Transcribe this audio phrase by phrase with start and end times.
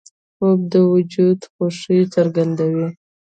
[0.35, 2.87] خوب د وجود خوښي څرګندوي